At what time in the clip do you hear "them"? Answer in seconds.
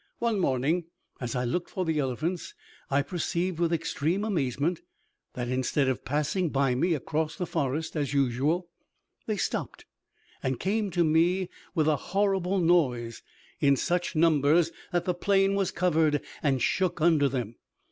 17.29-17.57